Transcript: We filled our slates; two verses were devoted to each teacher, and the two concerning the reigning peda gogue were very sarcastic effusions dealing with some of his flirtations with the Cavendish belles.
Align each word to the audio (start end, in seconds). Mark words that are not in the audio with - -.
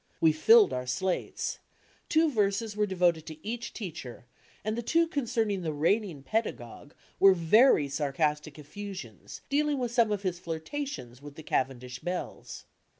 We 0.19 0.31
filled 0.31 0.73
our 0.73 0.87
slates; 0.87 1.59
two 2.09 2.31
verses 2.31 2.75
were 2.75 2.87
devoted 2.87 3.27
to 3.27 3.47
each 3.47 3.71
teacher, 3.71 4.25
and 4.63 4.75
the 4.75 4.81
two 4.81 5.05
concerning 5.05 5.61
the 5.61 5.73
reigning 5.75 6.23
peda 6.23 6.53
gogue 6.57 6.93
were 7.19 7.35
very 7.35 7.87
sarcastic 7.87 8.57
effusions 8.57 9.41
dealing 9.47 9.77
with 9.77 9.91
some 9.91 10.11
of 10.11 10.23
his 10.23 10.39
flirtations 10.39 11.21
with 11.21 11.35
the 11.35 11.43
Cavendish 11.43 11.99
belles. 11.99 12.65